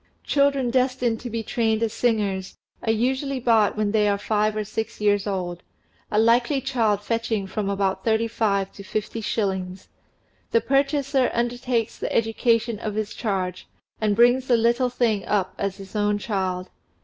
[0.23, 4.63] Children destined to be trained as singers are usually bought when they are five or
[4.63, 5.61] six years old,
[6.09, 9.89] a likely child fetching from about thirty five to fifty shillings;
[10.49, 13.67] the purchaser undertakes the education of his charge,
[14.01, 16.71] and brings the little thing up as his own child.